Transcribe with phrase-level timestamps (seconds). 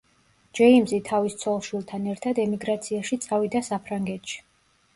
[0.59, 4.45] ჯეიმზი თავის ცოლ-შვილთან ერთად ემიგრაციაში წავიდა საფრანგეთში.